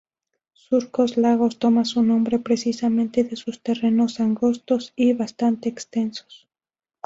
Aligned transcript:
Surcos 0.53 1.15
Largos 1.15 1.59
toma 1.59 1.85
su 1.85 2.01
nombre 2.01 2.39
precisamente 2.39 3.23
de 3.23 3.35
sus 3.35 3.61
terrenos 3.61 4.19
angostos 4.19 4.93
y 4.95 5.13
bastante 5.13 5.69
extensos. 5.69 6.47